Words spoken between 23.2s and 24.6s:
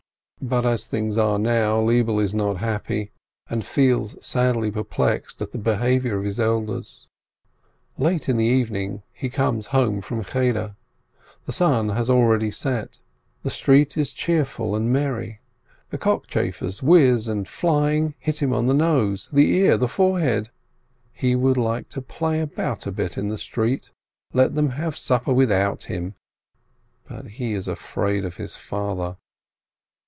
the street, let